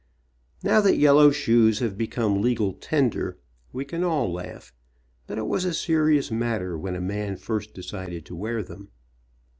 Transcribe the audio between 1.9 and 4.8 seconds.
become legal tender, we can all laugh,